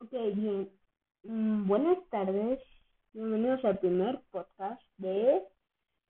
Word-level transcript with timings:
Ok, 0.00 0.12
bien. 0.34 0.70
Mm, 1.24 1.68
buenas 1.68 1.98
tardes. 2.08 2.58
Bienvenidos 3.12 3.62
al 3.66 3.78
primer 3.80 4.18
podcast 4.30 4.82
de... 4.96 5.42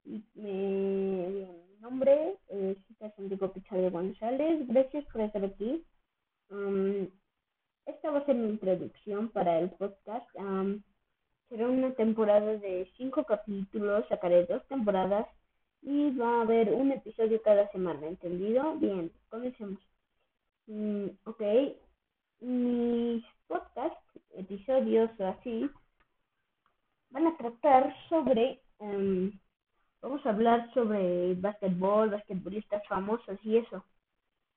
Mi, 0.04 0.22
mi 0.34 1.48
nombre 1.80 2.38
es 2.48 2.76
Santiago 3.16 3.52
Pichardo 3.52 3.90
González. 3.90 4.66
Gracias 4.68 5.04
por 5.06 5.22
estar 5.22 5.44
aquí. 5.44 5.84
Um, 6.50 7.08
esta 7.84 8.10
va 8.12 8.20
a 8.20 8.26
ser 8.26 8.36
mi 8.36 8.50
introducción 8.50 9.28
para 9.30 9.58
el 9.58 9.70
podcast. 9.70 10.28
Um, 10.36 10.82
será 11.48 11.68
una 11.68 11.92
temporada 11.94 12.58
de 12.58 12.88
cinco 12.96 13.24
capítulos. 13.24 14.06
Sacaré 14.08 14.46
dos 14.46 14.64
temporadas 14.68 15.26
y 15.82 16.16
va 16.16 16.38
a 16.38 16.42
haber 16.42 16.72
un 16.72 16.92
episodio 16.92 17.42
cada 17.42 17.68
semana. 17.72 18.06
¿Entendido? 18.06 18.76
Bien, 18.76 19.10
comencemos. 19.30 19.80
Mm, 20.68 21.06
ok. 21.24 21.42
O 24.80 25.26
así, 25.26 25.70
van 27.10 27.26
a 27.26 27.36
tratar 27.36 27.94
sobre, 28.08 28.62
um, 28.78 29.30
vamos 30.00 30.24
a 30.24 30.30
hablar 30.30 30.72
sobre 30.72 31.34
basquetbol, 31.34 32.10
basquetbolistas 32.10 32.82
famosos 32.88 33.38
y 33.44 33.58
eso. 33.58 33.84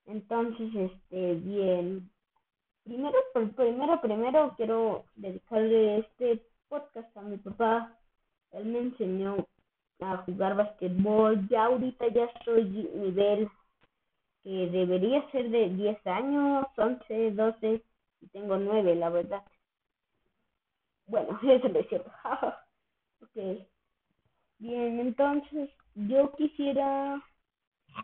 Entonces, 0.06 0.74
este, 0.74 1.36
bien, 1.36 2.10
primero, 2.86 3.18
primero, 3.56 4.02
primero 4.02 4.54
quiero 4.56 5.04
dedicarle 5.16 6.00
este 6.00 6.42
podcast 6.70 7.16
a 7.18 7.22
mi 7.22 7.38
papá. 7.38 7.98
Él 8.52 8.66
me 8.66 8.80
enseñó 8.80 9.46
a 10.00 10.18
jugar 10.18 10.56
basquetbol. 10.56 11.50
Ya 11.50 11.66
ahorita 11.66 12.08
ya 12.08 12.30
soy 12.46 12.64
nivel 12.96 13.50
que 14.44 14.70
debería 14.70 15.30
ser 15.32 15.50
de 15.50 15.70
10 15.70 16.08
años, 16.08 16.66
11, 16.78 17.32
12, 17.32 17.84
y 18.22 18.28
tengo 18.28 18.58
9, 18.58 18.96
la 18.96 19.10
verdad. 19.10 19.44
Bueno, 21.08 21.40
es 21.44 21.88
cierto. 21.90 22.12
ok. 23.22 23.68
Bien, 24.60 25.00
entonces 25.00 25.70
yo 25.96 26.32
quisiera 26.34 27.22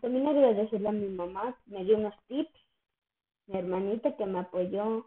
también 0.02 0.26
agradecerle 0.26 0.88
a 0.88 0.92
mi 0.92 1.08
mamá, 1.08 1.56
me 1.66 1.84
dio 1.84 1.96
unos 1.98 2.14
tips, 2.28 2.50
mi 3.46 3.58
hermanita 3.58 4.16
que 4.16 4.26
me 4.26 4.40
apoyó. 4.40 5.06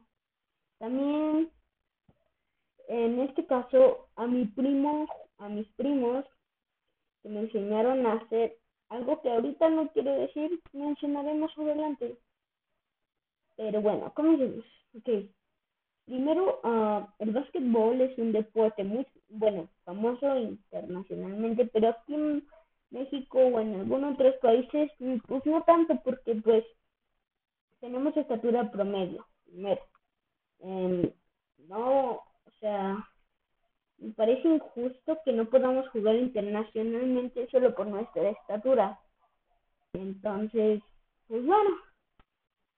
También, 0.79 1.51
en 2.87 3.19
este 3.21 3.45
caso, 3.45 4.09
a 4.15 4.27
mi 4.27 4.45
primo, 4.45 5.07
a 5.37 5.49
mis 5.49 5.67
primos, 5.73 6.25
que 7.21 7.29
me 7.29 7.41
enseñaron 7.41 8.05
a 8.05 8.13
hacer 8.13 8.57
algo 8.89 9.21
que 9.21 9.31
ahorita 9.31 9.69
no 9.69 9.89
quiero 9.93 10.11
decir, 10.13 10.61
mencionaremos 10.73 11.51
adelante. 11.57 12.17
Pero 13.55 13.81
bueno, 13.81 14.13
comencemos. 14.13 14.65
Ok. 14.97 15.09
Primero, 16.05 16.59
uh, 16.63 17.07
el 17.19 17.31
básquetbol 17.31 18.01
es 18.01 18.17
un 18.17 18.33
deporte 18.33 18.83
muy, 18.83 19.07
bueno, 19.29 19.69
famoso 19.85 20.37
internacionalmente, 20.37 21.65
pero 21.67 21.89
aquí 21.89 22.13
en 22.13 22.45
México 22.91 23.39
o 23.39 23.59
en 23.59 23.75
algunos 23.75 24.13
otros 24.15 24.35
países, 24.41 24.91
pues 25.27 25.45
no 25.45 25.63
tanto, 25.63 25.99
porque 26.03 26.35
pues 26.35 26.65
tenemos 27.79 28.15
estatura 28.15 28.69
promedio, 28.69 29.25
primero. 29.45 29.81
Eh, 30.59 31.13
no, 31.67 32.11
o 32.11 32.51
sea, 32.59 33.07
me 33.97 34.13
parece 34.13 34.47
injusto 34.47 35.19
que 35.25 35.33
no 35.33 35.49
podamos 35.49 35.87
jugar 35.89 36.15
internacionalmente 36.15 37.47
solo 37.49 37.73
por 37.73 37.87
nuestra 37.87 38.29
estatura. 38.29 38.99
Entonces, 39.93 40.81
pues 41.27 41.45
bueno, 41.45 41.69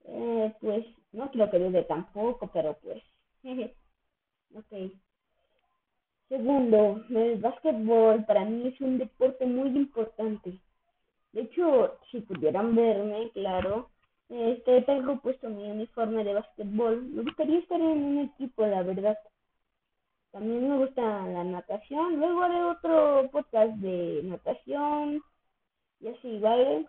eh, 0.06 0.56
pues 0.62 0.86
no 1.12 1.32
creo 1.32 1.50
que 1.50 1.60
dure 1.60 1.84
tampoco, 1.84 2.50
pero 2.54 2.78
pues, 2.82 3.02
ok. 4.56 4.92
Segundo, 6.28 7.04
el 7.10 7.40
básquetbol 7.40 8.26
para 8.26 8.46
mí 8.46 8.68
es 8.68 8.82
un 8.82 8.98
deporte 8.98 9.46
muy 9.46 9.70
importante. 9.70 10.60
De 11.32 11.42
hecho, 11.42 12.00
si 12.10 12.22
pudieran 12.22 12.76
verme, 12.76 13.30
claro, 13.34 13.92
este 14.30 14.82
tengo 14.82 15.20
puesto 15.22 15.50
mi 15.50 15.70
uniforme 15.70 16.24
de 16.24 16.34
básquetbol. 16.34 17.04
Me 17.04 17.22
gustaría 17.22 17.60
estar 17.60 17.80
en 17.80 18.04
un 18.04 18.20
equipo, 18.20 18.66
la 18.66 18.82
verdad. 18.82 19.18
También 20.32 20.68
me 20.68 20.78
gusta 20.78 21.02
la 21.02 21.44
natación. 21.44 22.18
Luego 22.18 22.42
haré 22.42 22.64
otro 22.64 23.30
podcast 23.32 23.74
de 23.76 24.22
natación 24.24 25.22
y 26.00 26.08
así, 26.08 26.40
¿vale? 26.40 26.88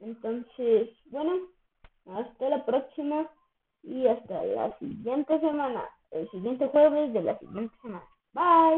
Entonces, 0.00 0.88
bueno, 1.06 1.32
hasta 2.06 2.48
la 2.48 2.64
próxima 2.64 3.30
y 3.86 4.08
hasta 4.08 4.44
la 4.44 4.78
siguiente 4.78 5.40
semana, 5.40 5.84
el 6.12 6.30
siguiente 6.30 6.68
jueves 6.68 7.12
de 7.14 7.22
la 7.22 7.38
siguiente 7.40 7.76
semana. 7.82 8.06
Bye. 8.34 8.74